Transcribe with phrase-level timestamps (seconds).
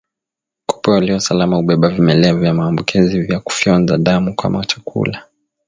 [0.65, 5.23] Kupe walio salama hubeba vimelea vya maambukizi kwa kufyonza damu kama chakula